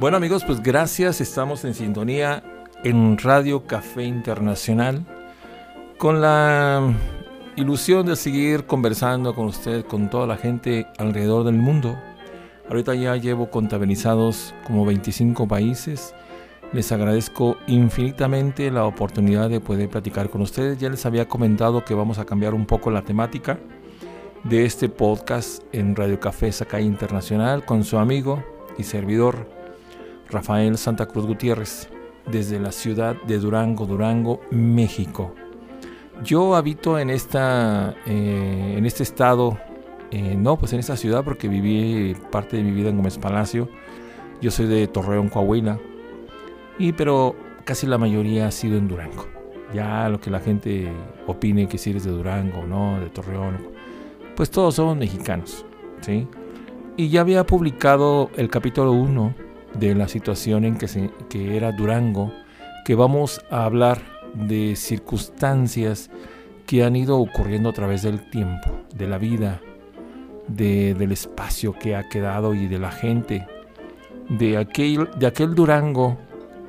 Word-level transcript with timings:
Bueno 0.00 0.16
amigos, 0.16 0.44
pues 0.46 0.62
gracias, 0.62 1.20
estamos 1.20 1.62
en 1.66 1.74
sintonía 1.74 2.42
en 2.84 3.18
Radio 3.18 3.66
Café 3.66 4.02
Internacional 4.04 5.04
con 5.98 6.22
la 6.22 6.90
ilusión 7.54 8.06
de 8.06 8.16
seguir 8.16 8.64
conversando 8.64 9.34
con 9.34 9.44
usted, 9.44 9.84
con 9.84 10.08
toda 10.08 10.26
la 10.26 10.38
gente 10.38 10.86
alrededor 10.96 11.44
del 11.44 11.56
mundo. 11.56 11.98
Ahorita 12.70 12.94
ya 12.94 13.14
llevo 13.16 13.50
contabilizados 13.50 14.54
como 14.66 14.86
25 14.86 15.46
países. 15.46 16.14
Les 16.72 16.90
agradezco 16.92 17.58
infinitamente 17.66 18.70
la 18.70 18.86
oportunidad 18.86 19.50
de 19.50 19.60
poder 19.60 19.90
platicar 19.90 20.30
con 20.30 20.40
ustedes. 20.40 20.78
Ya 20.78 20.88
les 20.88 21.04
había 21.04 21.28
comentado 21.28 21.84
que 21.84 21.92
vamos 21.92 22.18
a 22.18 22.24
cambiar 22.24 22.54
un 22.54 22.64
poco 22.64 22.90
la 22.90 23.02
temática 23.02 23.58
de 24.44 24.64
este 24.64 24.88
podcast 24.88 25.62
en 25.72 25.94
Radio 25.94 26.18
Café 26.18 26.50
Sacay 26.50 26.86
Internacional 26.86 27.66
con 27.66 27.84
su 27.84 27.98
amigo 27.98 28.42
y 28.78 28.84
servidor 28.84 29.59
Rafael 30.30 30.78
Santa 30.78 31.06
Cruz 31.06 31.26
Gutiérrez 31.26 31.88
desde 32.30 32.60
la 32.60 32.72
ciudad 32.72 33.16
de 33.22 33.38
Durango, 33.38 33.86
Durango, 33.86 34.40
México. 34.50 35.34
Yo 36.22 36.54
habito 36.54 36.98
en, 36.98 37.10
esta, 37.10 37.94
eh, 38.06 38.74
en 38.76 38.86
este 38.86 39.02
estado, 39.02 39.58
eh, 40.10 40.36
no, 40.36 40.56
pues 40.56 40.72
en 40.72 40.80
esta 40.80 40.96
ciudad 40.96 41.24
porque 41.24 41.48
viví 41.48 42.14
parte 42.30 42.56
de 42.56 42.62
mi 42.62 42.70
vida 42.70 42.90
en 42.90 42.96
Gómez 42.96 43.18
Palacio. 43.18 43.68
Yo 44.40 44.50
soy 44.50 44.66
de 44.66 44.86
Torreón, 44.86 45.28
Coahuila. 45.28 45.78
Y 46.78 46.92
pero 46.92 47.34
casi 47.64 47.86
la 47.86 47.98
mayoría 47.98 48.46
ha 48.46 48.50
sido 48.50 48.76
en 48.76 48.88
Durango. 48.88 49.26
Ya 49.74 50.08
lo 50.08 50.20
que 50.20 50.30
la 50.30 50.40
gente 50.40 50.92
opine 51.26 51.68
que 51.68 51.78
si 51.78 51.90
eres 51.90 52.04
de 52.04 52.10
Durango, 52.10 52.64
no, 52.66 53.00
de 53.00 53.08
Torreón, 53.10 53.58
pues 54.36 54.50
todos 54.50 54.74
somos 54.74 54.96
mexicanos, 54.96 55.64
¿sí? 56.00 56.26
Y 56.96 57.08
ya 57.08 57.20
había 57.20 57.46
publicado 57.46 58.30
el 58.36 58.50
capítulo 58.50 58.92
1 58.92 59.49
de 59.74 59.94
la 59.94 60.08
situación 60.08 60.64
en 60.64 60.76
que, 60.76 60.88
se, 60.88 61.10
que 61.28 61.56
era 61.56 61.72
Durango, 61.72 62.32
que 62.84 62.94
vamos 62.94 63.40
a 63.50 63.64
hablar 63.64 64.02
de 64.34 64.76
circunstancias 64.76 66.10
que 66.66 66.84
han 66.84 66.96
ido 66.96 67.18
ocurriendo 67.18 67.70
a 67.70 67.72
través 67.72 68.02
del 68.02 68.30
tiempo, 68.30 68.70
de 68.94 69.06
la 69.08 69.18
vida, 69.18 69.60
de, 70.46 70.94
del 70.94 71.12
espacio 71.12 71.72
que 71.72 71.96
ha 71.96 72.08
quedado 72.08 72.54
y 72.54 72.68
de 72.68 72.78
la 72.78 72.90
gente, 72.90 73.46
de 74.28 74.56
aquel, 74.56 75.08
de 75.18 75.26
aquel 75.26 75.54
Durango 75.54 76.18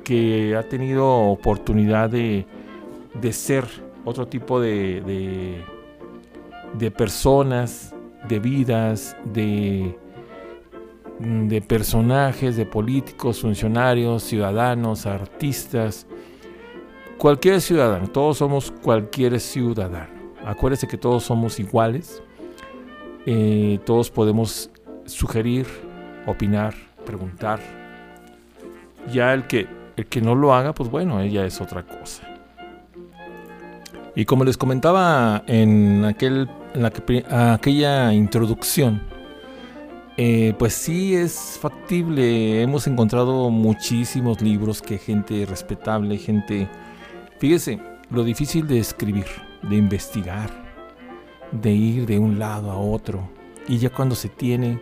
que 0.04 0.56
ha 0.56 0.64
tenido 0.64 1.08
oportunidad 1.08 2.10
de, 2.10 2.46
de 3.20 3.32
ser 3.32 3.64
otro 4.04 4.26
tipo 4.26 4.60
de, 4.60 5.00
de, 5.02 5.64
de 6.78 6.90
personas, 6.90 7.94
de 8.28 8.38
vidas, 8.40 9.16
de, 9.24 9.96
de 11.48 11.62
personajes, 11.62 12.56
de 12.56 12.66
políticos, 12.66 13.40
funcionarios, 13.40 14.22
ciudadanos, 14.22 15.06
artistas, 15.06 16.06
Cualquier 17.22 17.60
ciudadano, 17.60 18.08
todos 18.08 18.38
somos 18.38 18.72
cualquier 18.72 19.38
ciudadano. 19.38 20.12
Acuérdese 20.44 20.88
que 20.88 20.98
todos 20.98 21.22
somos 21.22 21.60
iguales. 21.60 22.20
Eh, 23.26 23.78
todos 23.86 24.10
podemos 24.10 24.70
sugerir, 25.04 25.68
opinar, 26.26 26.74
preguntar. 27.06 27.60
Ya 29.12 29.32
el 29.34 29.46
que, 29.46 29.68
el 29.96 30.06
que 30.06 30.20
no 30.20 30.34
lo 30.34 30.52
haga, 30.52 30.74
pues 30.74 30.90
bueno, 30.90 31.20
ella 31.20 31.46
es 31.46 31.60
otra 31.60 31.84
cosa. 31.84 32.24
Y 34.16 34.24
como 34.24 34.42
les 34.42 34.56
comentaba 34.56 35.44
en, 35.46 36.04
aquel, 36.04 36.50
en 36.74 36.82
la, 36.82 37.52
aquella 37.54 38.12
introducción, 38.12 39.00
eh, 40.24 40.54
pues 40.58 40.74
sí 40.74 41.14
es 41.14 41.58
factible. 41.60 42.62
Hemos 42.62 42.86
encontrado 42.86 43.50
muchísimos 43.50 44.40
libros 44.40 44.80
que 44.80 44.98
gente 44.98 45.46
respetable, 45.46 46.16
gente 46.18 46.68
Fíjese, 47.42 47.80
lo 48.10 48.22
difícil 48.22 48.68
de 48.68 48.78
escribir, 48.78 49.26
de 49.68 49.74
investigar, 49.74 50.48
de 51.50 51.72
ir 51.72 52.06
de 52.06 52.16
un 52.16 52.38
lado 52.38 52.70
a 52.70 52.78
otro, 52.78 53.28
y 53.66 53.78
ya 53.78 53.90
cuando 53.90 54.14
se 54.14 54.28
tiene, 54.28 54.78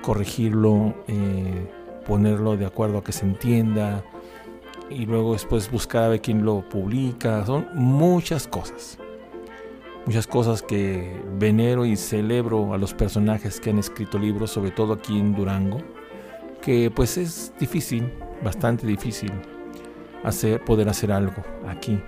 corregirlo, 0.00 0.94
eh, 1.08 1.68
ponerlo 2.06 2.56
de 2.56 2.66
acuerdo 2.66 2.98
a 2.98 3.02
que 3.02 3.10
se 3.10 3.26
entienda, 3.26 4.04
y 4.88 5.06
luego 5.06 5.32
después 5.32 5.68
buscar 5.72 6.04
a 6.04 6.08
ver 6.10 6.20
quién 6.20 6.44
lo 6.44 6.68
publica, 6.68 7.44
son 7.44 7.66
muchas 7.74 8.46
cosas. 8.46 8.96
Muchas 10.08 10.26
cosas 10.26 10.62
que 10.62 11.20
venero 11.38 11.84
y 11.84 11.94
celebro 11.94 12.72
a 12.72 12.78
los 12.78 12.94
personajes 12.94 13.60
que 13.60 13.68
han 13.68 13.78
escrito 13.78 14.18
libros, 14.18 14.50
sobre 14.50 14.70
todo 14.70 14.94
aquí 14.94 15.18
en 15.18 15.34
Durango, 15.34 15.82
que 16.62 16.90
pues 16.90 17.18
es 17.18 17.52
difícil, 17.60 18.10
bastante 18.42 18.86
difícil 18.86 19.30
hacer, 20.24 20.64
poder 20.64 20.88
hacer 20.88 21.12
algo 21.12 21.44
aquí. 21.66 22.00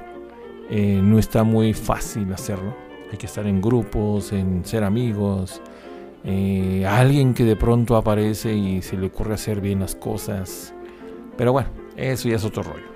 Eh, 0.71 0.99
no 1.03 1.19
está 1.19 1.43
muy 1.43 1.75
fácil 1.75 2.33
hacerlo. 2.33 2.75
Hay 3.12 3.19
que 3.19 3.27
estar 3.27 3.47
en 3.47 3.61
grupos, 3.61 4.32
en 4.32 4.65
ser 4.65 4.82
amigos. 4.82 5.61
Eh, 6.25 6.87
alguien 6.88 7.34
que 7.34 7.44
de 7.44 7.56
pronto 7.56 7.97
aparece 7.97 8.55
y 8.55 8.81
se 8.81 8.97
le 8.97 9.09
ocurre 9.09 9.34
hacer 9.34 9.61
bien 9.61 9.81
las 9.81 9.94
cosas. 9.94 10.72
Pero 11.37 11.53
bueno, 11.53 11.69
eso 11.97 12.31
ya 12.31 12.37
es 12.37 12.47
otro 12.47 12.62
rollo. 12.62 12.88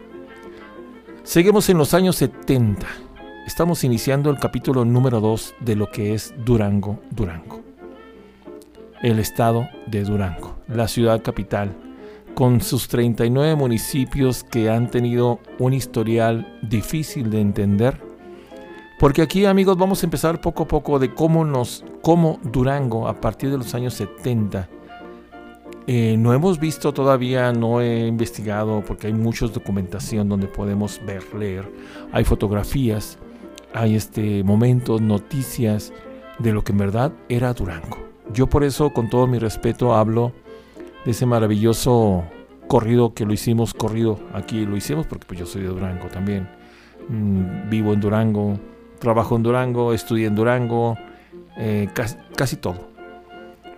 Seguimos 1.24 1.68
en 1.68 1.76
los 1.76 1.92
años 1.92 2.16
70. 2.16 2.86
Estamos 3.46 3.84
iniciando 3.84 4.30
el 4.30 4.38
capítulo 4.38 4.86
número 4.86 5.20
2 5.20 5.56
de 5.60 5.76
lo 5.76 5.90
que 5.90 6.14
es 6.14 6.34
Durango, 6.46 7.00
Durango. 7.10 7.60
El 9.02 9.18
estado 9.18 9.68
de 9.86 10.02
Durango, 10.02 10.56
la 10.66 10.88
ciudad 10.88 11.22
capital 11.22 11.76
con 12.34 12.62
sus 12.62 12.88
39 12.88 13.54
municipios 13.54 14.44
que 14.44 14.70
han 14.70 14.90
tenido 14.90 15.40
un 15.58 15.74
historial 15.74 16.58
difícil 16.62 17.28
de 17.28 17.42
entender. 17.42 18.00
Porque 18.98 19.20
aquí, 19.20 19.44
amigos, 19.44 19.76
vamos 19.76 20.02
a 20.02 20.06
empezar 20.06 20.40
poco 20.40 20.62
a 20.62 20.68
poco 20.68 20.98
de 20.98 21.12
cómo 21.12 21.44
nos, 21.44 21.84
cómo 22.00 22.40
Durango, 22.44 23.06
a 23.08 23.20
partir 23.20 23.50
de 23.50 23.58
los 23.58 23.74
años 23.74 23.92
70, 23.92 24.70
eh, 25.86 26.16
no 26.18 26.32
hemos 26.32 26.58
visto 26.58 26.94
todavía, 26.94 27.52
no 27.52 27.82
he 27.82 28.06
investigado, 28.06 28.82
porque 28.86 29.08
hay 29.08 29.12
mucha 29.12 29.46
documentación 29.48 30.30
donde 30.30 30.46
podemos 30.46 30.98
ver, 31.04 31.22
leer, 31.34 31.70
hay 32.10 32.24
fotografías, 32.24 33.18
hay 33.74 33.96
este 33.96 34.42
momentos, 34.44 35.00
noticias 35.00 35.92
de 36.38 36.52
lo 36.52 36.64
que 36.64 36.72
en 36.72 36.78
verdad 36.78 37.12
era 37.28 37.52
Durango. 37.52 37.98
Yo 38.32 38.48
por 38.48 38.64
eso, 38.64 38.90
con 38.92 39.10
todo 39.10 39.26
mi 39.26 39.38
respeto, 39.38 39.94
hablo 39.94 40.32
de 41.04 41.10
ese 41.10 41.26
maravilloso 41.26 42.24
corrido 42.68 43.12
que 43.12 43.26
lo 43.26 43.32
hicimos, 43.32 43.74
corrido 43.74 44.18
aquí 44.32 44.64
lo 44.64 44.76
hicimos 44.76 45.06
porque 45.06 45.26
pues 45.26 45.40
yo 45.40 45.46
soy 45.46 45.62
de 45.62 45.68
Durango 45.68 46.06
también. 46.06 46.48
Mm, 47.08 47.68
vivo 47.68 47.92
en 47.92 48.00
Durango, 48.00 48.58
trabajo 48.98 49.36
en 49.36 49.42
Durango, 49.42 49.92
estudié 49.92 50.26
en 50.26 50.34
Durango, 50.34 50.96
eh, 51.56 51.88
casi, 52.36 52.56
todo. 52.56 52.88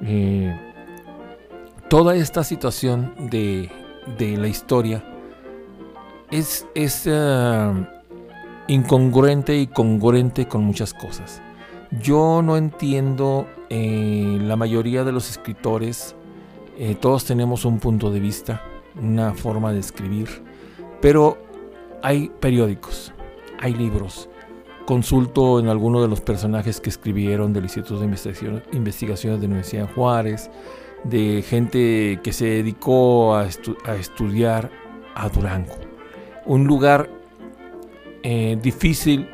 Eh, 0.02 0.54
toda 1.88 2.14
esta 2.14 2.44
situación 2.44 3.12
de, 3.30 3.70
la 4.18 4.46
historia 4.46 5.02
es, 6.30 6.66
es 6.74 7.02
eh, 7.06 7.86
incongruente 8.69 9.56
y 9.56 9.66
congruente 9.66 10.47
con 10.47 10.65
muchas 10.65 10.94
cosas. 10.94 11.43
Yo 12.03 12.43
no 12.43 12.56
entiendo 12.56 13.47
la 13.69 14.56
mayoría 14.56 15.04
de 15.04 15.12
los 15.12 15.31
escritores 15.31 16.16
eh, 16.78 16.94
todos 16.94 17.25
tenemos 17.25 17.65
un 17.65 17.78
punto 17.78 18.10
de 18.10 18.21
vista, 18.21 18.62
una 19.00 19.32
forma 19.32 19.72
de 19.72 19.81
escribir, 19.81 20.28
pero 21.00 21.38
hay 22.03 22.31
periódicos, 22.38 23.15
hay 23.59 23.72
libros. 23.72 24.28
Consulto 24.84 25.59
en 25.59 25.69
algunos 25.69 26.03
de 26.03 26.09
los 26.09 26.21
personajes 26.21 26.81
que 26.81 26.91
escribieron 26.91 27.55
del 27.55 27.65
Instituto 27.65 27.99
de 27.99 28.05
Investigaciones 28.73 29.40
de 29.40 29.46
la 29.46 29.52
Universidad 29.52 29.88
de 29.88 29.94
Juárez, 29.94 30.50
de 31.05 31.43
gente 31.43 32.20
que 32.23 32.32
se 32.32 32.44
dedicó 32.44 33.35
a, 33.35 33.46
estudiar 33.46 34.70
a 35.14 35.31
Durango. 35.31 35.75
Un 36.44 36.67
lugar 36.67 37.08
eh, 38.28 38.58
difícil 38.61 39.28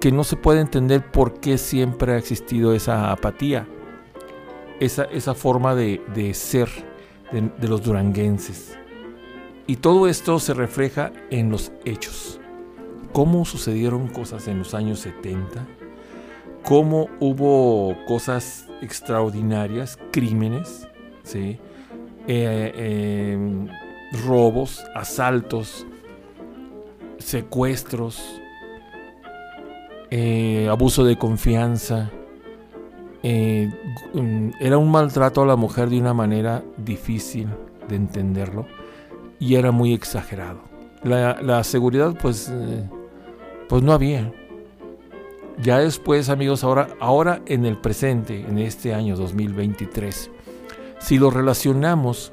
que 0.00 0.10
no 0.10 0.24
se 0.24 0.36
puede 0.36 0.60
entender 0.60 1.10
por 1.10 1.40
qué 1.40 1.58
siempre 1.58 2.14
ha 2.14 2.16
existido 2.16 2.72
esa 2.72 3.12
apatía 3.12 3.66
esa, 4.80 5.34
forma 5.34 5.74
de, 5.74 6.32
ser 6.34 6.68
de, 7.30 7.68
los 7.68 7.82
duranguenses. 7.82 8.78
Y 9.66 9.76
todo 9.76 10.08
esto 10.08 10.38
se 10.40 10.54
refleja 10.54 11.12
en 11.30 11.50
los 11.50 11.70
hechos. 11.84 12.40
Cómo 13.12 13.44
sucedieron 13.44 14.08
cosas 14.08 14.48
en 14.48 14.58
los 14.58 14.74
años 14.74 15.00
70, 15.00 15.66
cómo 16.64 17.08
hubo 17.20 17.94
cosas 18.06 18.66
extraordinarias, 18.80 19.98
crímenes, 20.10 20.88
¿sí? 21.22 21.58
Eh, 22.26 23.34
em, 23.34 23.68
robos, 24.24 24.82
asaltos, 24.94 25.86
secuestros, 27.22 28.40
eh, 30.10 30.68
abuso 30.70 31.04
de 31.04 31.16
confianza, 31.16 32.10
eh, 33.22 33.70
mm, 34.14 34.50
era 34.60 34.78
un 34.78 34.90
maltrato 34.90 35.42
a 35.42 35.46
la 35.46 35.56
mujer 35.56 35.88
de 35.88 35.98
una 35.98 36.12
manera 36.12 36.62
difícil 36.76 37.48
de 37.88 37.96
entenderlo 37.96 38.66
y 39.38 39.54
era 39.54 39.70
muy 39.70 39.92
exagerado. 39.92 40.60
La, 41.04 41.64
seguridad 41.64 42.16
pues, 42.20 42.48
eh, 42.52 42.88
pues 43.68 43.82
no 43.82 43.92
había. 43.92 44.32
Ya 45.60 45.78
después, 45.78 46.28
amigos, 46.28 46.64
ahora, 46.64 46.88
ahora 47.00 47.42
en 47.46 47.66
el 47.66 47.76
presente, 47.76 48.40
en 48.40 48.58
este 48.58 48.94
año 48.94 49.16
2023, 49.16 50.30
si 50.98 51.18
lo 51.18 51.30
relacionamos, 51.30 52.32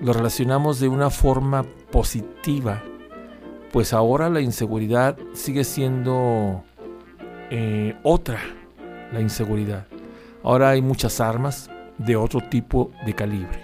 lo 0.00 0.12
relacionamos 0.12 0.80
de 0.80 0.88
una 0.88 1.10
forma 1.10 1.64
positiva, 1.90 2.82
pues 3.72 3.92
ahora 3.92 4.28
la 4.28 4.40
inseguridad 4.40 5.16
sigue 5.32 5.64
siendo 5.64 6.62
eh, 7.50 7.96
otra, 8.02 8.38
la 9.12 9.20
inseguridad. 9.20 9.86
Ahora 10.42 10.70
hay 10.70 10.82
muchas 10.82 11.20
armas 11.20 11.70
de 11.98 12.16
otro 12.16 12.40
tipo 12.40 12.90
de 13.06 13.14
calibre, 13.14 13.60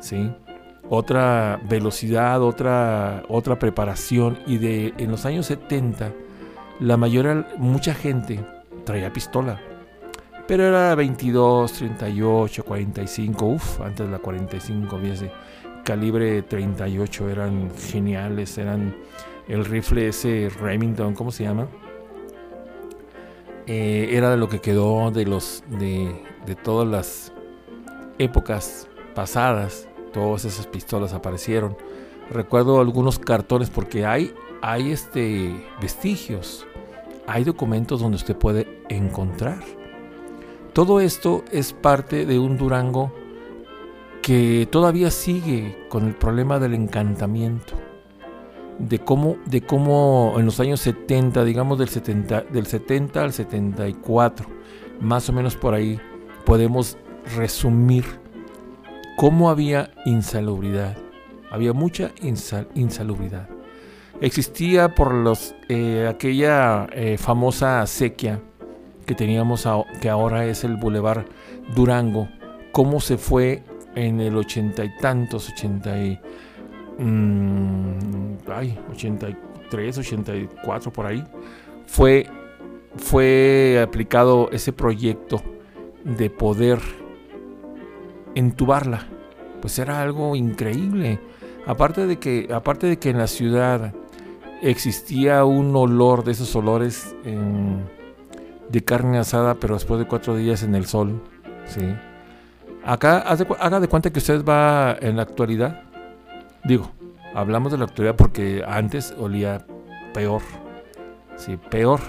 ¿sí? 0.00 0.32
Otra 0.88 1.60
velocidad, 1.68 2.42
otra, 2.42 3.22
otra 3.28 3.58
preparación 3.58 4.38
y 4.46 4.58
de 4.58 4.94
en 4.96 5.10
los 5.10 5.26
años 5.26 5.46
70 5.46 6.12
la 6.80 6.96
mayoría, 6.96 7.46
mucha 7.58 7.94
gente 7.94 8.44
traía 8.84 9.12
pistola. 9.12 9.60
Pero 10.48 10.64
era 10.64 10.94
22, 10.94 11.72
38, 11.72 12.64
45, 12.64 13.46
uff, 13.46 13.80
antes 13.80 14.06
de 14.06 14.12
la 14.12 14.18
45, 14.18 14.98
ese 15.04 15.30
calibre 15.84 16.42
38 16.42 17.28
eran 17.28 17.70
geniales, 17.76 18.58
eran 18.58 18.94
el 19.48 19.64
rifle 19.64 20.08
ese 20.08 20.50
Remington, 20.60 21.14
¿cómo 21.14 21.30
se 21.32 21.44
llama? 21.44 21.66
Eh, 23.66 24.10
era 24.12 24.30
de 24.30 24.36
lo 24.36 24.48
que 24.48 24.60
quedó 24.60 25.10
de 25.10 25.24
los 25.24 25.62
de, 25.68 26.22
de 26.46 26.54
todas 26.54 26.88
las 26.88 27.32
épocas 28.18 28.88
pasadas, 29.14 29.88
todas 30.12 30.44
esas 30.44 30.66
pistolas 30.66 31.12
aparecieron. 31.12 31.76
Recuerdo 32.30 32.80
algunos 32.80 33.18
cartones 33.18 33.70
porque 33.70 34.06
hay, 34.06 34.32
hay 34.62 34.90
este 34.90 35.54
vestigios 35.80 36.66
hay 37.26 37.44
documentos 37.44 38.00
donde 38.00 38.16
usted 38.16 38.36
puede 38.36 38.82
encontrar. 38.88 39.58
Todo 40.72 41.00
esto 41.00 41.44
es 41.52 41.72
parte 41.72 42.26
de 42.26 42.38
un 42.38 42.56
Durango 42.56 43.12
que 44.22 44.68
todavía 44.70 45.10
sigue 45.10 45.86
con 45.88 46.06
el 46.06 46.14
problema 46.14 46.58
del 46.58 46.74
encantamiento. 46.74 47.74
De 48.78 48.98
cómo, 48.98 49.36
de 49.44 49.60
cómo 49.60 50.34
en 50.38 50.46
los 50.46 50.58
años 50.58 50.80
70, 50.80 51.44
digamos 51.44 51.78
del 51.78 51.88
70, 51.88 52.42
del 52.42 52.66
70 52.66 53.22
al 53.22 53.32
74, 53.32 54.46
más 55.00 55.28
o 55.28 55.32
menos 55.32 55.56
por 55.56 55.74
ahí, 55.74 56.00
podemos 56.44 56.96
resumir 57.36 58.04
cómo 59.16 59.50
había 59.50 59.90
insalubridad. 60.06 60.96
Había 61.50 61.74
mucha 61.74 62.12
insalubridad 62.74 63.48
existía 64.22 64.94
por 64.94 65.12
los 65.12 65.54
eh, 65.68 66.06
aquella 66.08 66.86
eh, 66.92 67.18
famosa 67.18 67.84
sequía 67.88 68.40
que 69.04 69.16
teníamos 69.16 69.68
que 70.00 70.08
ahora 70.08 70.46
es 70.46 70.62
el 70.62 70.76
Boulevard 70.76 71.24
Durango 71.74 72.28
cómo 72.70 73.00
se 73.00 73.18
fue 73.18 73.64
en 73.94 74.20
el 74.20 74.36
ochenta 74.36 74.84
y 74.84 74.96
tantos 74.98 75.50
ochenta 75.50 75.96
y 75.98 76.18
mm, 76.98 78.36
ay, 78.48 78.78
83 78.90 79.98
84 79.98 80.92
por 80.92 81.06
ahí 81.06 81.24
fue 81.86 82.26
fue 82.96 83.80
aplicado 83.82 84.50
ese 84.52 84.72
proyecto 84.72 85.42
de 86.04 86.30
poder 86.30 86.78
entubarla 88.34 89.06
pues 89.60 89.78
era 89.78 90.02
algo 90.02 90.36
increíble 90.36 91.20
aparte 91.66 92.06
de 92.06 92.18
que 92.18 92.48
aparte 92.52 92.86
de 92.86 92.98
que 92.98 93.10
en 93.10 93.18
la 93.18 93.26
ciudad 93.26 93.94
existía 94.62 95.44
un 95.44 95.74
olor 95.74 96.24
de 96.24 96.32
esos 96.32 96.54
olores 96.54 97.14
de 98.72 98.84
carne 98.84 99.18
asada, 99.18 99.54
pero 99.54 99.74
después 99.74 100.00
de 100.00 100.06
cuatro 100.06 100.34
días 100.34 100.62
en 100.62 100.74
el 100.74 100.86
sol. 100.86 101.20
¿sí? 101.66 101.84
Acá 102.84 103.18
haga 103.18 103.80
de 103.80 103.88
cuenta 103.88 104.10
que 104.10 104.18
usted 104.18 104.44
va 104.44 104.96
en 105.00 105.16
la 105.16 105.22
actualidad. 105.22 105.82
Digo, 106.64 106.90
hablamos 107.34 107.72
de 107.72 107.78
la 107.78 107.84
actualidad 107.84 108.16
porque 108.16 108.64
antes 108.66 109.14
olía 109.18 109.64
peor. 110.12 110.42
Sí, 111.36 111.56
peor. 111.56 112.00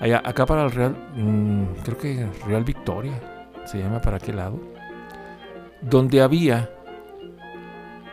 Allá, 0.00 0.22
acá 0.24 0.46
para 0.46 0.64
el 0.64 0.72
Real, 0.72 0.96
mm, 1.14 1.64
creo 1.84 1.98
que 1.98 2.28
Real 2.46 2.64
Victoria, 2.64 3.20
se 3.64 3.78
llama 3.78 4.00
para 4.00 4.18
qué 4.18 4.32
lado. 4.32 4.60
Donde 5.80 6.22
había, 6.22 6.70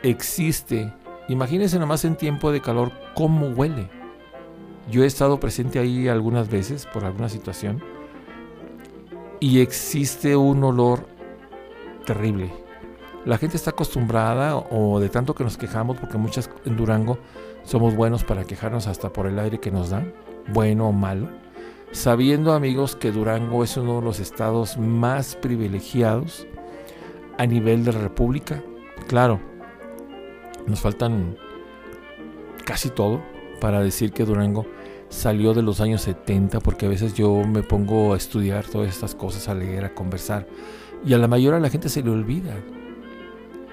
existe 0.04 0.92
Imagínense 1.30 1.77
nomás 1.77 2.06
en 2.06 2.15
tiempo 2.15 2.51
de 2.51 2.60
calor 2.60 2.92
cómo 3.13 3.50
huele. 3.50 3.88
Yo 4.89 5.04
he 5.04 5.06
estado 5.06 5.39
presente 5.39 5.77
ahí 5.77 6.07
algunas 6.07 6.50
veces 6.50 6.88
por 6.88 7.06
alguna 7.06 7.30
situación 7.30 7.83
y 9.39 9.62
existe 9.62 10.36
un 10.36 10.63
olor 10.63 11.07
terrible. 12.09 12.51
La 13.23 13.38
gente 13.38 13.56
está 13.56 13.69
acostumbrada 13.69 14.57
o 14.57 15.00
de 15.00 15.09
tanto 15.09 15.35
que 15.35 15.44
nos 15.44 15.57
quejamos, 15.57 15.95
porque 16.00 16.17
muchas 16.17 16.50
en 16.65 16.75
Durango 16.75 17.19
somos 17.63 17.95
buenos 17.95 18.23
para 18.23 18.45
quejarnos 18.45 18.88
hasta 18.88 19.13
por 19.13 19.27
el 19.27 19.38
aire 19.38 19.59
que 19.59 19.69
nos 19.69 19.91
dan, 19.91 20.11
bueno 20.51 20.89
o 20.89 20.91
malo, 20.91 21.27
sabiendo 21.91 22.53
amigos 22.53 22.95
que 22.95 23.11
Durango 23.11 23.63
es 23.63 23.77
uno 23.77 24.00
de 24.00 24.01
los 24.01 24.19
estados 24.19 24.79
más 24.79 25.35
privilegiados 25.35 26.47
a 27.38 27.45
nivel 27.45 27.85
de 27.85 27.91
República. 27.91 28.63
Claro, 29.07 29.39
nos 30.65 30.79
faltan 30.79 31.38
casi 32.65 32.89
todo 32.89 33.21
para 33.62 33.81
decir 33.81 34.13
que 34.13 34.25
Durango 34.25 34.65
salió 35.09 35.53
de 35.53 35.62
los 35.62 35.79
años 35.79 36.01
70, 36.01 36.59
porque 36.62 36.88
a 36.88 36.89
veces 36.89 37.13
yo 37.13 37.44
me 37.44 37.62
pongo 37.62 38.15
a 38.15 38.17
estudiar 38.17 38.65
todas 38.65 38.89
estas 38.89 39.13
cosas, 39.13 39.47
a 39.47 39.53
leer, 39.53 39.85
a 39.85 39.94
conversar, 39.94 40.47
y 41.06 41.13
a 41.13 41.18
la 41.18 41.28
mayoría 41.28 41.56
de 41.56 41.62
la 41.62 41.69
gente 41.69 41.90
se 41.90 42.04
le 42.04 42.10
olvida. 42.10 42.56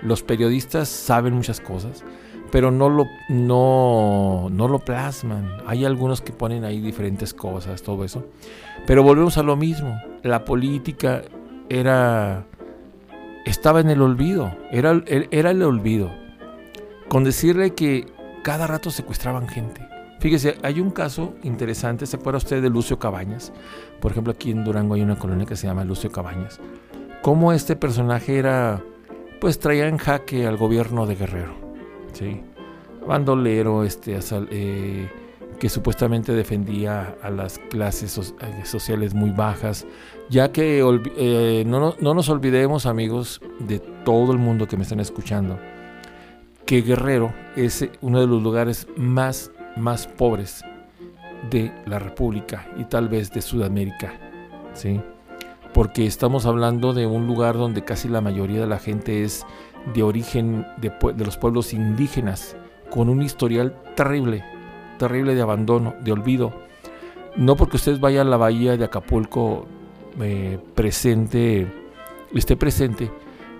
Los 0.02 0.22
periodistas 0.22 0.88
saben 0.88 1.34
muchas 1.34 1.60
cosas, 1.60 2.04
pero 2.50 2.70
no 2.70 2.88
lo, 2.88 3.06
no, 3.28 4.48
no 4.50 4.68
lo 4.68 4.78
plasman. 4.78 5.58
Hay 5.66 5.84
algunos 5.84 6.20
que 6.20 6.32
ponen 6.32 6.64
ahí 6.64 6.80
diferentes 6.80 7.34
cosas, 7.34 7.82
todo 7.82 8.04
eso. 8.04 8.24
Pero 8.86 9.02
volvemos 9.02 9.38
a 9.38 9.42
lo 9.42 9.56
mismo. 9.56 9.98
La 10.22 10.44
política 10.44 11.22
era 11.68 12.46
estaba 13.46 13.80
en 13.80 13.90
el 13.90 14.02
olvido, 14.02 14.52
era, 14.72 15.00
era 15.06 15.52
el 15.52 15.62
olvido 15.62 16.10
con 17.08 17.22
decirle 17.22 17.74
que 17.74 18.06
cada 18.42 18.66
rato 18.66 18.90
secuestraban 18.90 19.48
gente. 19.48 19.86
Fíjese, 20.18 20.56
hay 20.62 20.80
un 20.80 20.90
caso 20.90 21.34
interesante, 21.44 22.06
¿se 22.06 22.16
acuerda 22.16 22.38
usted 22.38 22.60
de 22.60 22.70
Lucio 22.70 22.98
Cabañas? 22.98 23.52
Por 24.00 24.10
ejemplo, 24.10 24.32
aquí 24.32 24.50
en 24.50 24.64
Durango 24.64 24.94
hay 24.94 25.02
una 25.02 25.16
colonia 25.16 25.46
que 25.46 25.54
se 25.56 25.68
llama 25.68 25.84
Lucio 25.84 26.10
Cabañas. 26.10 26.58
Cómo 27.26 27.52
este 27.52 27.74
personaje 27.74 28.38
era, 28.38 28.84
pues 29.40 29.58
traía 29.58 29.88
en 29.88 29.96
jaque 29.96 30.46
al 30.46 30.56
gobierno 30.56 31.06
de 31.06 31.16
Guerrero, 31.16 31.56
¿sí? 32.12 32.40
Bandolero, 33.04 33.82
este, 33.82 34.16
eh, 34.52 35.10
que 35.58 35.68
supuestamente 35.68 36.32
defendía 36.32 37.16
a 37.20 37.30
las 37.30 37.58
clases 37.58 38.16
eh, 38.16 38.64
sociales 38.64 39.12
muy 39.12 39.30
bajas, 39.30 39.88
ya 40.30 40.52
que 40.52 40.84
eh, 41.16 41.64
no, 41.66 41.96
no 41.98 42.14
nos 42.14 42.28
olvidemos, 42.28 42.86
amigos, 42.86 43.40
de 43.58 43.80
todo 43.80 44.30
el 44.30 44.38
mundo 44.38 44.68
que 44.68 44.76
me 44.76 44.84
están 44.84 45.00
escuchando, 45.00 45.58
que 46.64 46.82
Guerrero 46.82 47.34
es 47.56 47.88
uno 48.02 48.20
de 48.20 48.28
los 48.28 48.40
lugares 48.40 48.86
más, 48.96 49.50
más 49.76 50.06
pobres 50.06 50.62
de 51.50 51.72
la 51.86 51.98
República 51.98 52.68
y 52.76 52.84
tal 52.84 53.08
vez 53.08 53.32
de 53.32 53.42
Sudamérica, 53.42 54.12
¿sí? 54.74 55.00
Porque 55.76 56.06
estamos 56.06 56.46
hablando 56.46 56.94
de 56.94 57.04
un 57.04 57.26
lugar 57.26 57.58
donde 57.58 57.84
casi 57.84 58.08
la 58.08 58.22
mayoría 58.22 58.60
de 58.60 58.66
la 58.66 58.78
gente 58.78 59.24
es 59.24 59.44
de 59.92 60.02
origen 60.02 60.64
de, 60.78 60.90
los 61.22 61.36
pueblos 61.36 61.74
indígenas, 61.74 62.56
con 62.88 63.10
un 63.10 63.20
historial 63.20 63.76
terrible, 63.94 64.42
terrible 64.98 65.34
de 65.34 65.42
abandono, 65.42 65.94
de 66.00 66.12
olvido. 66.12 66.54
No 67.36 67.56
porque 67.56 67.76
usted 67.76 68.00
vaya 68.00 68.22
a 68.22 68.24
la 68.24 68.38
bahía 68.38 68.78
de 68.78 68.86
Acapulco 68.86 69.66
eh, 70.18 70.58
presente, 70.74 71.70
esté 72.34 72.56
presente 72.56 73.10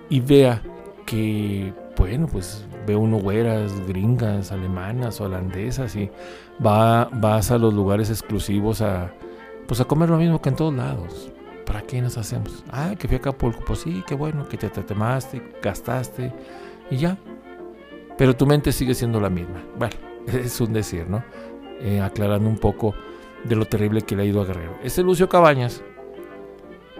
y 0.09 0.19
vea 0.19 0.63
que, 1.05 1.71
bueno, 1.95 2.25
pues 2.25 2.65
ve 2.87 2.95
uno 2.95 3.17
güeras, 3.17 3.71
gringas, 3.87 4.51
alemanas, 4.51 5.21
holandesas 5.21 5.95
y 5.95 6.09
va, 6.65 7.09
vas 7.13 7.51
a 7.51 7.59
los 7.59 7.75
lugares 7.75 8.09
exclusivos 8.09 8.81
a, 8.81 9.13
pues 9.67 9.79
a 9.81 9.85
comer 9.85 10.09
lo 10.09 10.17
mismo 10.17 10.41
que 10.41 10.49
en 10.49 10.55
todos 10.55 10.73
lados. 10.73 11.31
¿Para 11.67 11.81
qué 11.81 12.01
nos 12.01 12.17
hacemos? 12.17 12.63
Ah, 12.71 12.95
que 12.97 13.07
fui 13.07 13.17
a 13.17 13.19
Acapulco. 13.19 13.63
Pues 13.65 13.79
sí, 13.79 14.01
qué 14.07 14.15
bueno, 14.15 14.47
que 14.47 14.57
te 14.57 14.69
temaste, 14.69 15.41
gastaste 15.61 16.33
y 16.89 16.97
ya. 16.97 17.17
Pero 18.17 18.35
tu 18.35 18.47
mente 18.47 18.71
sigue 18.71 18.95
siendo 18.95 19.19
la 19.19 19.29
misma. 19.29 19.61
Bueno, 19.77 19.93
es 20.27 20.59
un 20.61 20.71
decir, 20.71 21.07
¿no? 21.09 21.23
Eh, 21.81 21.99
aclarando 22.01 22.49
un 22.49 22.57
poco 22.57 22.95
de 23.43 23.55
lo 23.55 23.65
terrible 23.65 24.01
que 24.01 24.15
le 24.15 24.23
ha 24.23 24.25
ido 24.25 24.41
a 24.41 24.45
Guerrero. 24.45 24.77
Ese 24.81 25.03
Lucio 25.03 25.27
Cabañas, 25.27 25.83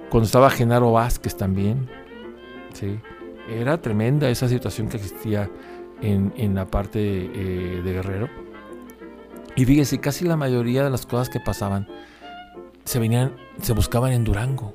cuando 0.10 0.26
estaba 0.26 0.50
Genaro 0.50 0.92
Vázquez 0.92 1.36
también, 1.36 1.90
¿sí? 2.74 3.00
era 3.50 3.82
tremenda 3.82 4.30
esa 4.30 4.50
situación 4.50 4.90
que 4.90 4.98
existía 4.98 5.50
en, 6.02 6.54
la 6.54 6.66
parte 6.66 7.00
eh, 7.00 7.82
de 7.84 7.94
Guerrero. 7.94 8.30
Y 9.56 9.66
fíjese, 9.66 10.00
casi 10.00 10.26
la 10.26 10.36
mayoría 10.36 10.84
de 10.84 10.90
las 10.90 11.06
cosas 11.06 11.30
que 11.30 11.40
pasaban 11.40 11.88
se 12.88 13.00
venían, 13.00 13.34
se 13.62 13.74
buscaban 13.74 14.13
en 14.13 14.24
Durango. 14.24 14.74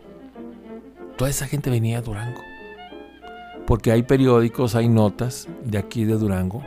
Toda 1.16 1.31
esa 1.31 1.47
gente 1.47 1.71
venía 1.71 1.99
a 1.99 2.02
Durango. 2.02 2.42
Porque 3.66 3.90
hay 3.90 4.02
periódicos, 4.02 4.75
hay 4.75 4.87
notas 4.88 5.49
de 5.64 5.78
aquí 5.78 6.04
de 6.04 6.14
Durango, 6.14 6.62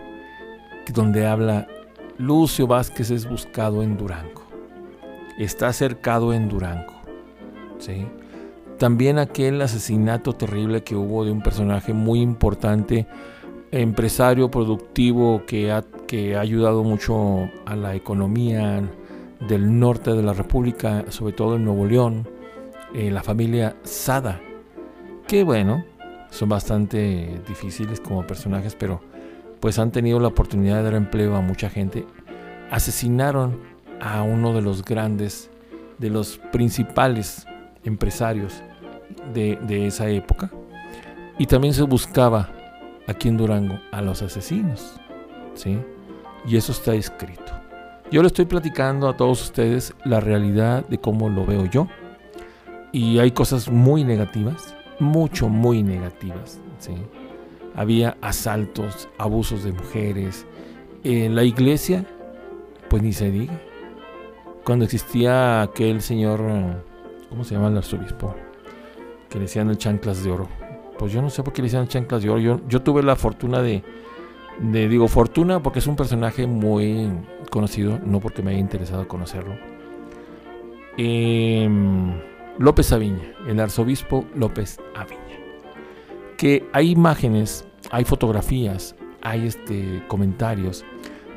donde 0.91 1.27
habla 1.27 1.67
Lucio 2.17 2.65
Vázquez 2.65 3.11
es 3.11 3.29
buscado 3.29 3.83
en 3.83 3.95
Durango. 3.95 4.41
Está 5.37 5.71
cercado 5.71 6.33
en 6.33 6.49
Durango. 6.49 6.93
¿sí? 7.77 8.07
También 8.79 9.19
aquel 9.19 9.61
asesinato 9.61 10.33
terrible 10.33 10.83
que 10.83 10.95
hubo 10.95 11.25
de 11.25 11.31
un 11.31 11.43
personaje 11.43 11.93
muy 11.93 12.21
importante, 12.21 13.05
empresario 13.69 14.49
productivo 14.49 15.43
que 15.45 15.71
ha, 15.71 15.83
que 16.07 16.35
ha 16.37 16.39
ayudado 16.39 16.83
mucho 16.83 17.51
a 17.67 17.75
la 17.75 17.93
economía 17.93 18.81
del 19.39 19.79
norte 19.79 20.11
de 20.11 20.23
la 20.23 20.33
República, 20.33 21.05
sobre 21.09 21.33
todo 21.33 21.55
en 21.55 21.65
Nuevo 21.65 21.85
León, 21.85 22.27
eh, 22.93 23.11
la 23.11 23.23
familia 23.23 23.75
Sada, 23.83 24.41
que 25.27 25.43
bueno, 25.43 25.83
son 26.29 26.49
bastante 26.49 27.41
difíciles 27.47 27.99
como 27.99 28.25
personajes, 28.25 28.75
pero 28.75 29.01
pues 29.59 29.79
han 29.79 29.91
tenido 29.91 30.19
la 30.19 30.27
oportunidad 30.27 30.77
de 30.77 30.83
dar 30.83 30.93
empleo 30.93 31.35
a 31.35 31.41
mucha 31.41 31.69
gente. 31.69 32.05
Asesinaron 32.71 33.59
a 34.01 34.21
uno 34.21 34.53
de 34.53 34.61
los 34.61 34.83
grandes, 34.83 35.49
de 35.97 36.09
los 36.09 36.37
principales 36.51 37.45
empresarios 37.83 38.61
de, 39.33 39.87
esa 39.87 40.07
época. 40.09 40.51
Y 41.37 41.47
también 41.47 41.73
se 41.73 41.83
buscaba 41.83 42.49
aquí 43.07 43.27
en 43.27 43.37
Durango 43.37 43.79
a 43.91 44.01
los 44.01 44.21
asesinos. 44.21 44.99
¿sí? 45.53 45.79
Y 46.47 46.57
eso 46.57 46.71
está 46.71 46.93
escrito. 46.93 47.53
Yo 48.11 48.21
le 48.21 48.27
estoy 48.27 48.45
platicando 48.45 49.09
a 49.09 49.17
todos 49.17 49.41
ustedes 49.41 49.95
la 50.05 50.19
realidad 50.19 50.85
de 50.87 50.99
cómo 50.99 51.27
lo 51.27 51.45
veo 51.45 51.65
yo. 51.65 51.87
Y 52.91 53.17
hay 53.19 53.31
cosas 53.31 53.69
muy 53.69 54.03
negativas, 54.03 54.75
mucho, 54.99 55.49
muy 55.49 55.81
negativas. 55.81 56.59
¿sí? 56.77 56.93
Había 57.73 58.15
asaltos, 58.21 59.09
abusos 59.17 59.63
de 59.63 59.71
mujeres. 59.71 60.45
En 61.03 61.35
la 61.35 61.43
iglesia, 61.43 62.05
pues 62.89 63.01
ni 63.01 63.11
se 63.11 63.31
diga. 63.31 63.59
Cuando 64.63 64.85
existía 64.85 65.63
aquel 65.63 66.01
señor, 66.01 66.41
¿cómo 67.29 67.43
se 67.43 67.55
llama 67.55 67.69
el 67.69 67.77
arzobispo? 67.77 68.35
Que 69.29 69.39
le 69.39 69.45
decían 69.45 69.69
el 69.69 69.77
chanclas 69.77 70.23
de 70.23 70.31
oro. 70.31 70.47
Pues 70.99 71.11
yo 71.11 71.21
no 71.23 71.29
sé 71.31 71.41
por 71.43 71.53
qué 71.53 71.63
le 71.63 71.67
decían 71.67 71.87
chanclas 71.87 72.21
de 72.21 72.29
oro. 72.29 72.39
Yo, 72.39 72.61
yo 72.67 72.81
tuve 72.81 73.01
la 73.01 73.15
fortuna 73.15 73.61
de, 73.61 73.83
de, 74.59 74.87
digo 74.87 75.07
fortuna 75.07 75.61
porque 75.61 75.79
es 75.79 75.87
un 75.87 75.95
personaje 75.95 76.47
muy 76.47 77.09
conocido, 77.49 77.99
no 78.03 78.19
porque 78.19 78.41
me 78.41 78.51
haya 78.51 78.59
interesado 78.59 79.07
conocerlo. 79.07 79.55
Em, 80.97 82.13
López 82.57 82.91
Aviña, 82.91 83.33
el 83.47 83.59
arzobispo 83.59 84.25
López 84.35 84.79
Aviña. 84.95 85.21
Que 86.37 86.67
hay 86.73 86.91
imágenes, 86.91 87.65
hay 87.91 88.05
fotografías, 88.05 88.95
hay 89.21 89.47
este, 89.47 90.03
comentarios 90.07 90.85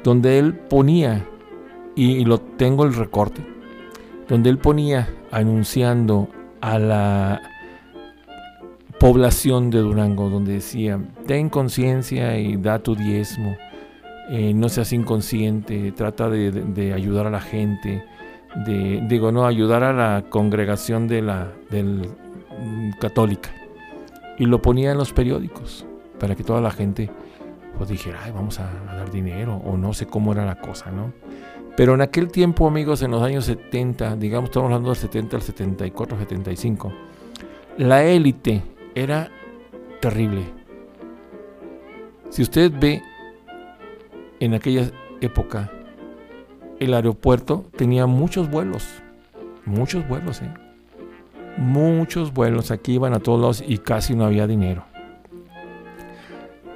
donde 0.04 0.38
él 0.38 0.54
ponía, 0.54 1.26
y, 1.96 2.24
lo 2.24 2.40
tengo 2.40 2.84
el 2.84 2.94
recorte, 2.94 3.44
donde 4.28 4.50
él 4.50 4.58
ponía 4.58 5.08
anunciando 5.30 6.28
a 6.60 6.78
la 6.78 7.42
población 8.98 9.70
de 9.70 9.78
Durango, 9.78 10.28
donde 10.28 10.54
decía, 10.54 11.00
ten 11.26 11.48
conciencia 11.48 12.38
y 12.38 12.56
da 12.56 12.80
tu 12.80 12.94
diezmo, 12.94 13.56
eh, 14.30 14.52
no 14.54 14.68
seas 14.68 14.92
inconsciente, 14.92 15.92
trata 15.92 16.28
de, 16.28 16.92
ayudar 16.92 17.26
a 17.26 17.30
la 17.30 17.40
gente, 17.40 18.04
de, 18.66 19.02
digo, 19.08 19.32
no, 19.32 19.46
ayudar 19.46 19.84
a 19.84 19.92
la 19.92 20.24
congregación 20.28 21.06
de 21.06 21.22
la 21.22 21.52
del, 21.70 22.10
mm, 22.60 22.98
católica. 23.00 23.50
Y 24.38 24.46
lo 24.46 24.60
ponía 24.60 24.92
en 24.92 24.98
los 24.98 25.12
periódicos 25.12 25.86
para 26.18 26.34
que 26.34 26.44
toda 26.44 26.60
la 26.60 26.70
gente 26.70 27.10
pues 27.76 27.90
dijera, 27.90 28.18
ay, 28.24 28.32
vamos 28.32 28.58
a, 28.58 28.68
a 28.90 28.96
dar 28.96 29.10
dinero, 29.10 29.56
o 29.64 29.76
no 29.76 29.94
sé 29.94 30.06
cómo 30.06 30.32
era 30.32 30.44
la 30.44 30.60
cosa, 30.60 30.90
¿no? 30.90 31.12
Pero 31.76 31.94
en 31.94 32.00
aquel 32.00 32.32
tiempo, 32.32 32.66
amigos, 32.66 33.02
en 33.02 33.12
los 33.12 33.22
años 33.22 33.44
70, 33.44 34.16
digamos, 34.16 34.50
estamos 34.50 34.66
hablando 34.66 34.88
del 34.88 34.98
70 34.98 35.36
al 35.36 35.42
74, 35.42 36.18
75, 36.18 36.92
la 37.76 38.02
élite 38.04 38.62
era 39.02 39.30
terrible. 40.00 40.44
Si 42.30 42.42
usted 42.42 42.72
ve 42.78 43.02
en 44.40 44.54
aquella 44.54 44.90
época, 45.20 45.70
el 46.78 46.94
aeropuerto 46.94 47.66
tenía 47.76 48.06
muchos 48.06 48.50
vuelos, 48.50 48.86
muchos 49.64 50.06
vuelos, 50.06 50.42
¿eh? 50.42 50.52
muchos 51.56 52.32
vuelos, 52.32 52.70
aquí 52.70 52.94
iban 52.94 53.14
a 53.14 53.20
todos 53.20 53.40
lados 53.40 53.64
y 53.66 53.78
casi 53.78 54.14
no 54.14 54.24
había 54.24 54.46
dinero. 54.46 54.84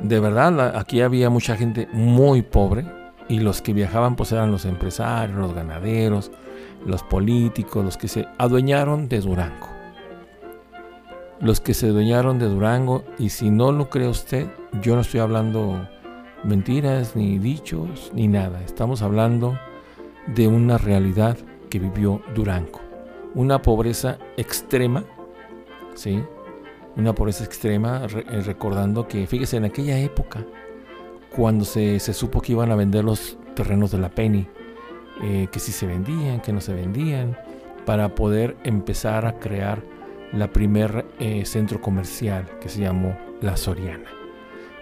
De 0.00 0.18
verdad, 0.18 0.76
aquí 0.76 1.00
había 1.00 1.30
mucha 1.30 1.56
gente 1.56 1.88
muy 1.92 2.42
pobre 2.42 2.84
y 3.28 3.38
los 3.38 3.62
que 3.62 3.72
viajaban 3.72 4.16
pues 4.16 4.32
eran 4.32 4.50
los 4.50 4.64
empresarios, 4.64 5.38
los 5.38 5.54
ganaderos, 5.54 6.32
los 6.84 7.04
políticos, 7.04 7.84
los 7.84 7.96
que 7.96 8.08
se 8.08 8.26
adueñaron 8.38 9.08
de 9.08 9.20
Durango 9.20 9.71
los 11.42 11.60
que 11.60 11.74
se 11.74 11.88
dueñaron 11.88 12.38
de 12.38 12.46
Durango, 12.46 13.02
y 13.18 13.30
si 13.30 13.50
no 13.50 13.72
lo 13.72 13.90
cree 13.90 14.06
usted, 14.06 14.46
yo 14.80 14.94
no 14.94 15.00
estoy 15.00 15.18
hablando 15.18 15.88
mentiras, 16.44 17.16
ni 17.16 17.40
dichos, 17.40 18.12
ni 18.14 18.28
nada. 18.28 18.62
Estamos 18.62 19.02
hablando 19.02 19.58
de 20.28 20.46
una 20.46 20.78
realidad 20.78 21.36
que 21.68 21.80
vivió 21.80 22.22
Durango. 22.32 22.80
Una 23.34 23.60
pobreza 23.60 24.18
extrema, 24.36 25.04
¿sí? 25.94 26.22
Una 26.96 27.12
pobreza 27.12 27.42
extrema, 27.42 28.06
eh, 28.06 28.40
recordando 28.42 29.08
que, 29.08 29.26
fíjese, 29.26 29.56
en 29.56 29.64
aquella 29.64 29.98
época, 29.98 30.46
cuando 31.34 31.64
se, 31.64 31.98
supo 31.98 32.40
que 32.40 32.52
iban 32.52 32.70
a 32.70 32.76
vender 32.76 33.04
los 33.04 33.36
terrenos 33.56 33.90
de 33.90 33.98
la 33.98 34.10
Penny, 34.10 34.46
eh, 35.24 35.48
que 35.50 35.58
si 35.58 35.72
se 35.72 35.88
vendían, 35.88 36.40
que 36.40 36.52
no 36.52 36.60
se 36.60 36.72
vendían, 36.72 37.36
para 37.84 38.14
poder 38.14 38.56
empezar 38.62 39.26
a 39.26 39.40
crear 39.40 39.82
la 40.32 40.48
primer 40.48 41.04
eh, 41.18 41.44
centro 41.44 41.80
comercial 41.80 42.48
que 42.60 42.68
se 42.68 42.80
llamó 42.80 43.16
La 43.40 43.56
Soriana. 43.56 44.10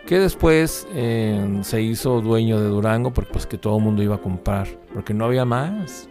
Que 0.07 0.19
después 0.19 0.89
eh, 0.95 1.61
se 1.63 1.83
hizo 1.83 2.21
dueño 2.21 2.61
de 2.61 2.69
Durango 2.69 3.13
porque 3.13 3.33
pues 3.33 3.47
que 3.47 3.59
todo 3.59 3.77
el 3.77 3.85
mundo 3.85 4.03
iba 4.03 4.17
a 4.17 4.21
comprar, 4.21 4.67
porque 4.95 5.15
no 5.15 5.25
había 5.25 5.45
más. 5.45 6.09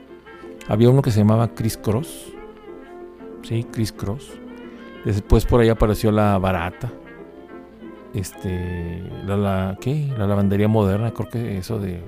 Había 0.67 0.89
uno 0.89 1.01
que 1.01 1.11
se 1.11 1.19
llamaba 1.19 1.53
Chris 1.55 1.77
Cross. 1.77 2.33
Sí, 3.43 3.65
Chris 3.71 3.91
Cross. 3.91 4.31
Después 5.05 5.45
por 5.45 5.61
ahí 5.61 5.69
apareció 5.69 6.11
la 6.11 6.37
barata. 6.37 6.91
Este, 8.13 9.03
la, 9.25 9.37
la, 9.37 9.77
¿qué? 9.79 10.13
La 10.17 10.27
lavandería 10.27 10.67
moderna, 10.67 11.11
creo 11.11 11.29
que 11.29 11.57
eso 11.57 11.79
de, 11.79 12.01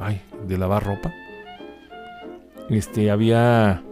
ay, 0.00 0.20
de 0.46 0.58
lavar 0.58 0.84
ropa. 0.84 1.12
Este, 2.68 3.10
había 3.10 3.82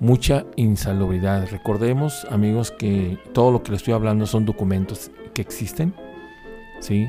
mucha 0.00 0.46
insalubridad. 0.56 1.46
Recordemos, 1.50 2.26
amigos, 2.30 2.72
que 2.72 3.18
todo 3.32 3.52
lo 3.52 3.62
que 3.62 3.70
les 3.70 3.82
estoy 3.82 3.94
hablando 3.94 4.26
son 4.26 4.44
documentos 4.44 5.10
que 5.34 5.42
existen. 5.42 5.94
¿sí? 6.80 7.08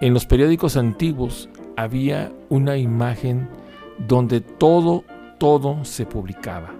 En 0.00 0.14
los 0.14 0.24
periódicos 0.24 0.76
antiguos 0.76 1.50
había 1.76 2.32
una 2.48 2.76
imagen 2.76 3.48
donde 4.08 4.40
todo, 4.40 5.04
todo 5.38 5.84
se 5.84 6.06
publicaba. 6.06 6.70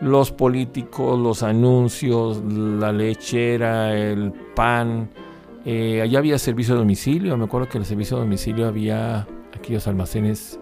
Los 0.00 0.32
políticos, 0.32 1.18
los 1.18 1.42
anuncios, 1.42 2.42
la 2.42 2.90
lechera, 2.90 3.94
el 3.94 4.32
pan. 4.56 5.10
Eh, 5.66 6.00
allá 6.00 6.18
había 6.18 6.38
servicio 6.38 6.74
de 6.74 6.80
domicilio. 6.80 7.36
Me 7.36 7.44
acuerdo 7.44 7.68
que 7.68 7.76
en 7.76 7.82
el 7.82 7.86
servicio 7.86 8.16
de 8.16 8.22
domicilio 8.22 8.66
había 8.66 9.26
aquellos 9.54 9.86
almacenes 9.86 10.58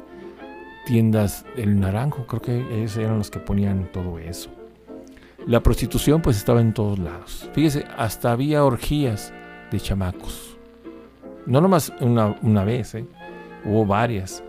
tiendas 0.89 1.45
El 1.55 1.79
Naranjo, 1.81 2.27
creo 2.27 2.41
que 2.41 2.75
ellos 2.75 2.97
eran 2.97 3.19
los 3.19 3.31
que 3.31 3.39
ponían 3.39 3.93
todo 3.93 4.19
eso. 4.19 4.49
La 5.47 5.63
prostitución 5.63 6.23
pues 6.23 6.39
estaba 6.39 6.63
en 6.63 6.73
todos 6.73 6.99
lados. 6.99 7.51
Fíjese, 7.53 7.85
hasta 7.99 8.33
había 8.33 8.65
orgías 8.65 9.35
de 9.71 9.81
chamacos. 9.81 10.57
No 11.45 11.61
nomás 11.61 11.93
una, 12.01 12.39
una 12.41 12.65
vez, 12.65 12.95
¿eh? 12.95 13.05
hubo 13.67 13.85
varias. 13.85 14.43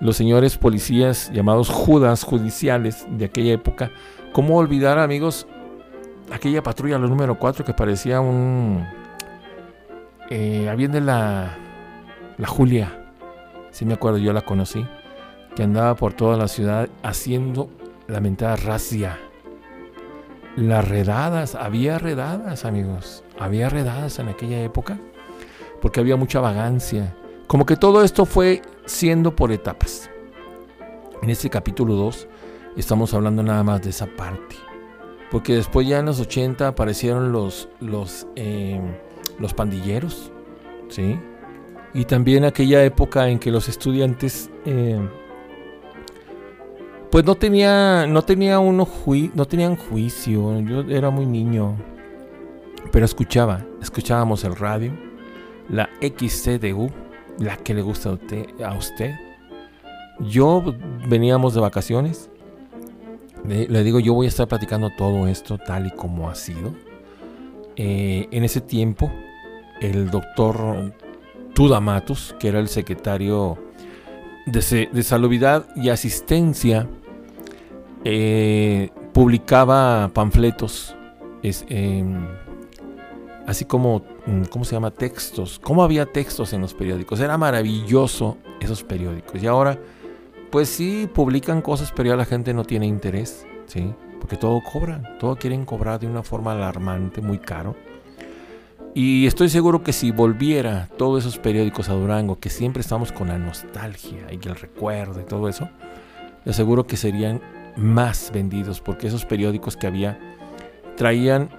Los 0.00 0.16
señores 0.16 0.58
policías 0.58 1.30
llamados 1.32 1.68
judas 1.68 2.24
judiciales 2.24 3.06
de 3.10 3.26
aquella 3.26 3.52
época, 3.52 3.92
¿cómo 4.32 4.56
olvidar 4.56 4.98
amigos 4.98 5.46
aquella 6.32 6.60
patrulla, 6.60 6.98
la 6.98 7.06
número 7.06 7.38
4, 7.38 7.64
que 7.64 7.72
parecía 7.72 8.20
un... 8.20 8.84
Eh, 10.28 10.74
de 10.76 11.00
la, 11.00 11.56
la 12.36 12.48
Julia, 12.48 13.12
si 13.70 13.84
me 13.84 13.94
acuerdo, 13.94 14.18
yo 14.18 14.32
la 14.32 14.40
conocí 14.40 14.84
que 15.54 15.62
andaba 15.62 15.94
por 15.94 16.12
toda 16.12 16.36
la 16.36 16.48
ciudad 16.48 16.88
haciendo 17.02 17.70
lamentada 18.06 18.56
racia. 18.56 19.18
las 20.56 20.86
redadas, 20.86 21.56
había 21.56 21.98
redadas, 21.98 22.64
amigos, 22.64 23.24
había 23.38 23.68
redadas 23.68 24.20
en 24.20 24.28
aquella 24.28 24.62
época, 24.62 25.00
porque 25.82 26.00
había 26.00 26.16
mucha 26.16 26.40
vagancia. 26.40 27.16
Como 27.48 27.66
que 27.66 27.76
todo 27.76 28.04
esto 28.04 28.24
fue 28.24 28.62
siendo 28.86 29.34
por 29.34 29.50
etapas. 29.50 30.10
En 31.22 31.30
este 31.30 31.50
capítulo 31.50 31.94
2 31.94 32.28
estamos 32.76 33.14
hablando 33.14 33.42
nada 33.42 33.62
más 33.62 33.82
de 33.82 33.90
esa 33.90 34.06
parte. 34.06 34.56
Porque 35.30 35.54
después 35.54 35.88
ya 35.88 35.98
en 35.98 36.06
los 36.06 36.20
80 36.20 36.68
aparecieron 36.68 37.32
los, 37.32 37.68
los, 37.80 38.26
eh, 38.36 38.80
los 39.38 39.54
pandilleros, 39.54 40.30
¿sí? 40.88 41.18
Y 41.92 42.04
también 42.04 42.44
aquella 42.44 42.84
época 42.84 43.28
en 43.28 43.38
que 43.38 43.50
los 43.50 43.68
estudiantes 43.68 44.50
eh, 44.64 45.00
pues 47.14 47.24
no 47.24 47.36
tenía, 47.36 48.08
no 48.08 48.22
tenía 48.22 48.58
uno 48.58 48.88
no 49.34 49.44
tenían 49.46 49.76
juicio. 49.76 50.58
Yo 50.62 50.80
era 50.80 51.10
muy 51.10 51.26
niño, 51.26 51.76
pero 52.90 53.04
escuchaba, 53.04 53.64
escuchábamos 53.80 54.42
el 54.42 54.56
radio, 54.56 54.90
la 55.68 55.88
XCDU, 56.00 56.90
la 57.38 57.56
que 57.56 57.72
le 57.72 57.82
gusta 57.82 58.18
a 58.64 58.74
usted. 58.74 59.14
Yo 60.18 60.74
veníamos 61.06 61.54
de 61.54 61.60
vacaciones. 61.60 62.30
Le, 63.46 63.84
digo, 63.84 64.00
yo 64.00 64.12
voy 64.12 64.26
a 64.26 64.30
estar 64.30 64.48
platicando 64.48 64.90
todo 64.98 65.28
esto 65.28 65.56
tal 65.56 65.86
y 65.86 65.90
como 65.92 66.28
ha 66.28 66.34
sido. 66.34 66.74
Eh, 67.76 68.26
en 68.32 68.42
ese 68.42 68.60
tiempo, 68.60 69.08
el 69.80 70.10
doctor 70.10 70.92
Tudamatus, 71.54 72.34
que 72.40 72.48
era 72.48 72.58
el 72.58 72.66
secretario 72.66 73.56
de, 74.46 74.88
de 74.92 75.02
Salubridad 75.04 75.68
y 75.76 75.90
Asistencia 75.90 76.88
eh, 78.04 78.90
publicaba 79.12 80.10
panfletos, 80.12 80.94
em, 81.42 82.26
así 83.46 83.64
como, 83.64 84.02
mm, 84.26 84.44
¿cómo 84.50 84.64
se 84.64 84.72
llama? 84.72 84.90
Textos. 84.90 85.58
¿Cómo 85.58 85.82
había 85.82 86.06
textos 86.06 86.52
en 86.52 86.60
los 86.60 86.74
periódicos? 86.74 87.20
Era 87.20 87.38
maravilloso 87.38 88.36
esos 88.60 88.82
periódicos. 88.82 89.42
Y 89.42 89.46
ahora, 89.46 89.78
pues 90.50 90.68
sí, 90.68 91.08
publican 91.12 91.62
cosas, 91.62 91.92
pero 91.94 92.10
ya 92.10 92.16
la 92.16 92.24
gente 92.26 92.52
no 92.52 92.64
tiene 92.64 92.86
interés, 92.86 93.46
¿sí? 93.66 93.94
Porque 94.20 94.36
todo 94.36 94.60
cobra, 94.62 95.16
todo 95.18 95.36
quieren 95.36 95.64
cobrar 95.64 96.00
de 96.00 96.06
una 96.06 96.22
forma 96.22 96.52
alarmante, 96.52 97.20
muy 97.20 97.38
caro. 97.38 97.74
Y 98.94 99.26
estoy 99.26 99.48
seguro 99.48 99.82
que 99.82 99.92
si 99.92 100.12
volviera 100.12 100.88
todos 100.96 101.24
esos 101.24 101.38
periódicos 101.38 101.88
a 101.88 101.94
Durango, 101.94 102.38
que 102.38 102.48
siempre 102.48 102.80
estamos 102.80 103.10
con 103.10 103.28
la 103.28 103.38
nostalgia 103.38 104.26
y 104.30 104.46
el 104.46 104.54
recuerdo 104.54 105.20
y 105.20 105.24
todo 105.24 105.48
eso, 105.48 105.68
le 106.44 106.52
aseguro 106.52 106.86
que 106.86 106.96
serían 106.96 107.40
más 107.76 108.30
vendidos, 108.32 108.80
porque 108.80 109.08
esos 109.08 109.24
periódicos 109.24 109.76
que 109.76 109.86
había 109.86 110.18
traían 110.96 111.50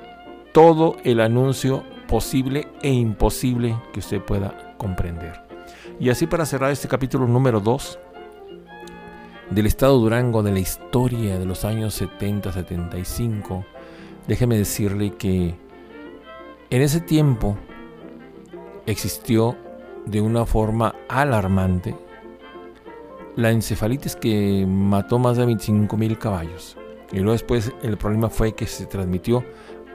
todo 0.53 0.95
el 1.03 1.19
anuncio 1.19 1.83
posible 2.07 2.67
e 2.81 2.91
imposible 2.91 3.77
que 3.91 3.99
usted 3.99 4.21
pueda 4.21 4.75
comprender. 4.77 5.41
Y 5.99 6.09
así 6.09 6.27
para 6.27 6.45
cerrar 6.45 6.71
este 6.71 6.87
capítulo 6.87 7.27
número 7.27 7.59
2 7.59 7.99
del 9.49 9.65
estado 9.65 9.97
Durango, 9.99 10.43
de 10.43 10.51
la 10.51 10.59
historia 10.59 11.37
de 11.37 11.45
los 11.45 11.65
años 11.65 12.01
70-75, 12.01 13.65
déjeme 14.27 14.57
decirle 14.57 15.11
que 15.11 15.55
en 16.69 16.81
ese 16.81 16.99
tiempo 16.99 17.57
existió 18.85 19.55
de 20.05 20.21
una 20.21 20.45
forma 20.45 20.95
alarmante 21.09 21.95
la 23.35 23.51
encefalitis 23.51 24.15
que 24.15 24.65
mató 24.67 25.19
más 25.19 25.37
de 25.37 25.45
25 25.45 25.97
mil 25.97 26.17
caballos. 26.17 26.77
Y 27.11 27.17
luego 27.17 27.33
después 27.33 27.71
el 27.81 27.97
problema 27.97 28.29
fue 28.29 28.53
que 28.53 28.65
se 28.65 28.85
transmitió 28.85 29.43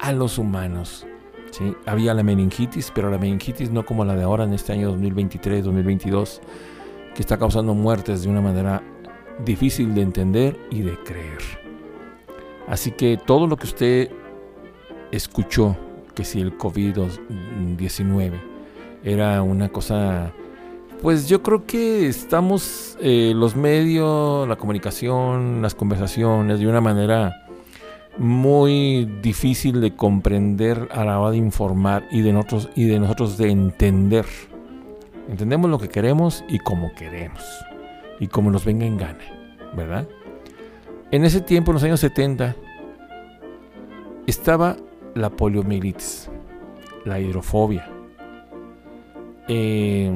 a 0.00 0.12
los 0.12 0.38
humanos. 0.38 1.06
¿sí? 1.50 1.74
Había 1.86 2.14
la 2.14 2.22
meningitis, 2.22 2.92
pero 2.94 3.10
la 3.10 3.18
meningitis 3.18 3.70
no 3.70 3.84
como 3.84 4.04
la 4.04 4.14
de 4.14 4.22
ahora 4.22 4.44
en 4.44 4.52
este 4.52 4.72
año 4.72 4.96
2023-2022, 4.96 6.40
que 7.14 7.22
está 7.22 7.38
causando 7.38 7.74
muertes 7.74 8.22
de 8.22 8.28
una 8.28 8.40
manera 8.40 8.82
difícil 9.44 9.94
de 9.94 10.02
entender 10.02 10.58
y 10.70 10.82
de 10.82 10.98
creer. 11.02 11.42
Así 12.68 12.92
que 12.92 13.16
todo 13.16 13.46
lo 13.46 13.56
que 13.56 13.66
usted 13.66 14.10
escuchó, 15.10 15.76
que 16.14 16.24
si 16.24 16.40
el 16.40 16.56
COVID-19 16.56 18.40
era 19.02 19.42
una 19.42 19.70
cosa 19.70 20.32
pues 21.02 21.28
yo 21.28 21.42
creo 21.42 21.64
que 21.66 22.06
estamos 22.08 22.96
eh, 23.00 23.32
los 23.34 23.56
medios, 23.56 24.46
la 24.46 24.56
comunicación, 24.56 25.62
las 25.62 25.74
conversaciones 25.74 26.60
de 26.60 26.66
una 26.66 26.80
manera 26.80 27.46
muy 28.18 29.06
difícil 29.22 29.80
de 29.80 29.94
comprender 29.94 30.88
a 30.92 31.04
la 31.04 31.18
hora 31.18 31.30
de 31.30 31.38
informar 31.38 32.06
y 32.10 32.20
de 32.20 32.32
nosotros 32.32 32.68
y 32.74 32.84
de 32.84 32.98
nosotros 32.98 33.38
de 33.38 33.50
entender. 33.50 34.26
Entendemos 35.28 35.70
lo 35.70 35.78
que 35.78 35.88
queremos 35.88 36.44
y 36.48 36.58
cómo 36.58 36.92
queremos 36.94 37.42
y 38.18 38.26
como 38.26 38.50
nos 38.50 38.64
venga 38.64 38.84
en 38.84 38.98
gana, 38.98 39.24
¿verdad? 39.74 40.06
En 41.10 41.24
ese 41.24 41.40
tiempo, 41.40 41.70
en 41.70 41.74
los 41.74 41.82
años 41.82 42.00
70, 42.00 42.54
estaba 44.26 44.76
la 45.14 45.30
poliomielitis, 45.30 46.30
la 47.04 47.18
hidrofobia. 47.18 47.88
Eh, 49.48 50.12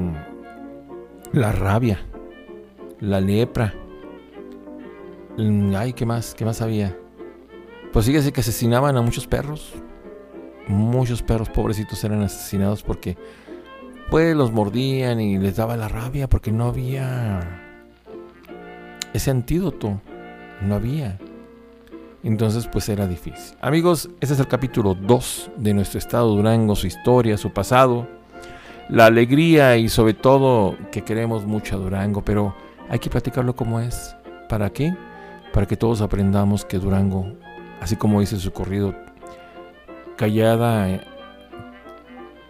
la 1.33 1.51
rabia, 1.51 1.99
la 2.99 3.19
lepra. 3.19 3.73
Mm, 5.37 5.75
ay, 5.75 5.93
¿qué 5.93 6.05
más? 6.05 6.33
¿Qué 6.33 6.45
más 6.45 6.61
había? 6.61 6.97
Pues 7.91 8.05
fíjese 8.05 8.31
que 8.31 8.41
asesinaban 8.41 8.97
a 8.97 9.01
muchos 9.01 9.27
perros. 9.27 9.73
Muchos 10.67 11.21
perros 11.21 11.49
pobrecitos 11.49 12.03
eran 12.03 12.21
asesinados 12.23 12.81
porque 12.83 13.17
pues 14.09 14.35
los 14.35 14.51
mordían 14.51 15.19
y 15.19 15.37
les 15.37 15.55
daba 15.57 15.77
la 15.77 15.87
rabia 15.87 16.27
porque 16.27 16.51
no 16.51 16.65
había 16.65 17.61
ese 19.13 19.31
antídoto. 19.31 20.01
No 20.61 20.75
había. 20.75 21.19
Entonces 22.23 22.67
pues 22.67 22.89
era 22.89 23.07
difícil. 23.07 23.55
Amigos, 23.61 24.09
este 24.19 24.33
es 24.33 24.39
el 24.39 24.47
capítulo 24.47 24.95
2 24.95 25.51
de 25.57 25.73
nuestro 25.73 25.99
estado 25.99 26.29
Durango, 26.29 26.75
su 26.75 26.87
historia, 26.87 27.37
su 27.37 27.51
pasado 27.51 28.07
la 28.89 29.05
alegría 29.05 29.77
y 29.77 29.89
sobre 29.89 30.13
todo 30.13 30.77
que 30.91 31.03
queremos 31.03 31.45
mucho 31.45 31.75
a 31.75 31.79
Durango, 31.79 32.23
pero 32.23 32.55
hay 32.89 32.99
que 32.99 33.09
platicarlo 33.09 33.55
como 33.55 33.79
es. 33.79 34.15
¿Para 34.47 34.69
qué? 34.69 34.95
Para 35.53 35.65
que 35.65 35.75
todos 35.75 36.01
aprendamos 36.01 36.65
que 36.65 36.77
Durango, 36.77 37.25
así 37.81 37.95
como 37.95 38.19
dice 38.19 38.37
su 38.37 38.51
corrido, 38.51 38.95
callada 40.17 41.01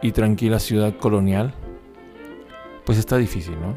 y 0.01 0.11
tranquila 0.11 0.59
ciudad 0.59 0.97
colonial, 0.97 1.53
pues 2.85 2.97
está 2.97 3.17
difícil, 3.17 3.55
¿no? 3.59 3.75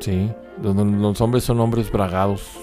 Sí, 0.00 0.30
los 0.60 1.20
hombres 1.20 1.44
son 1.44 1.60
hombres 1.60 1.90
bragados. 1.90 2.60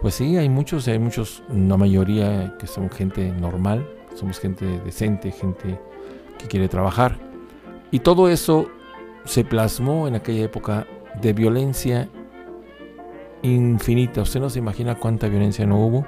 Pues 0.00 0.14
sí, 0.14 0.36
hay 0.38 0.48
muchos, 0.48 0.88
hay 0.88 0.98
muchos, 0.98 1.42
una 1.50 1.76
mayoría 1.76 2.56
que 2.58 2.66
son 2.66 2.88
gente 2.88 3.30
normal, 3.32 3.86
somos 4.14 4.38
gente 4.38 4.64
decente, 4.84 5.30
gente 5.30 5.78
que 6.40 6.48
quiere 6.48 6.68
trabajar. 6.68 7.16
Y 7.90 8.00
todo 8.00 8.28
eso 8.28 8.68
se 9.24 9.44
plasmó 9.44 10.08
en 10.08 10.14
aquella 10.14 10.44
época 10.44 10.86
de 11.20 11.32
violencia 11.32 12.08
infinita. 13.42 14.22
Usted 14.22 14.40
no 14.40 14.50
se 14.50 14.58
imagina 14.58 14.94
cuánta 14.94 15.28
violencia 15.28 15.66
no 15.66 15.78
hubo. 15.78 16.06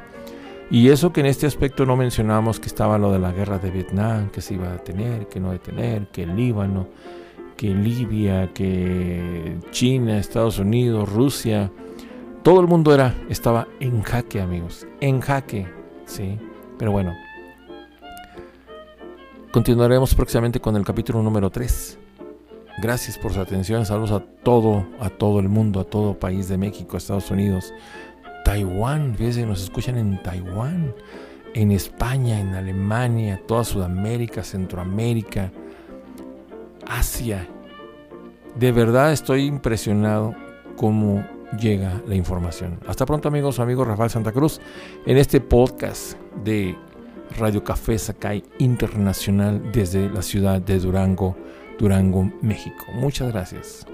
Y 0.71 0.89
eso 0.89 1.13
que 1.13 1.21
en 1.21 1.27
este 1.27 1.47
aspecto 1.47 1.85
no 1.85 1.97
mencionamos 1.97 2.59
que 2.59 2.67
estaba 2.67 2.97
lo 2.97 3.13
de 3.13 3.19
la 3.19 3.33
guerra 3.33 3.59
de 3.59 3.71
Vietnam, 3.71 4.31
que 4.31 4.41
se 4.41 4.55
iba 4.55 4.73
a 4.73 4.79
tener, 4.79 5.29
que 5.29 5.39
no 5.39 5.51
a 5.51 5.59
tener, 5.59 6.07
que 6.07 6.23
el 6.23 6.35
Líbano, 6.35 6.89
que 7.57 7.75
Libia, 7.75 8.53
que 8.55 9.59
China, 9.71 10.19
Estados 10.19 10.59
Unidos, 10.59 11.13
Rusia, 11.13 11.71
todo 12.43 12.61
el 12.61 12.67
mundo 12.67 12.95
era 12.95 13.15
estaba 13.29 13.69
en 13.81 14.03
jaque, 14.03 14.41
amigos, 14.41 14.87
en 15.01 15.21
jaque, 15.21 15.67
sí. 16.07 16.39
Pero 16.79 16.91
bueno, 16.91 17.13
Continuaremos 19.53 20.15
próximamente 20.15 20.63
con 20.63 20.77
el 20.77 20.83
capítulo 20.83 21.23
número 21.23 21.51
3. 21.51 21.99
Gracias 22.81 23.19
por 23.19 23.35
su 23.35 23.41
atención. 23.41 23.85
Saludos 23.85 24.13
a 24.13 24.21
todo, 24.21 24.87
a 24.99 25.11
todo 25.11 25.41
el 25.41 25.51
mundo, 25.51 25.79
a 25.79 25.85
todo 25.85 26.19
país 26.19 26.49
de 26.49 26.57
México, 26.57 26.97
Estados 26.97 27.31
Unidos, 27.31 27.71
Taiwán. 28.47 29.15
Fíjense, 29.15 29.45
nos 29.45 29.63
escuchan 29.63 29.99
en 29.99 30.23
Taiwán, 30.23 30.95
en 31.53 31.71
España, 31.71 32.41
en 32.41 32.55
Alemania, 32.55 33.43
toda 33.47 33.63
Sudamérica, 33.63 34.43
Centroamérica, 34.43 35.53
Asia. 36.87 37.47
De 38.59 38.73
verdad 38.73 39.13
estoy 39.13 39.45
impresionado 39.45 40.35
cómo 40.77 41.27
llega 41.61 42.01
la 42.07 42.15
información. 42.15 42.81
Hasta 42.87 43.05
pronto 43.05 43.29
amigos, 43.29 43.57
su 43.57 43.63
amigo 43.63 43.85
Rafael 43.85 44.09
Santa 44.09 44.33
Cruz 44.33 44.63
en 45.05 45.19
este 45.19 45.43
podcast 45.43 46.17
de 46.43 46.75
Radio 47.39 47.65
Café 47.65 47.99
Sakai 47.99 48.43
Internacional 48.59 49.71
desde 49.73 50.09
la 50.09 50.23
ciudad 50.23 50.61
de 50.61 50.79
Durango, 50.79 51.37
Durango, 51.79 52.33
México. 52.43 52.85
Muchas 52.95 53.33
gracias. 53.33 53.87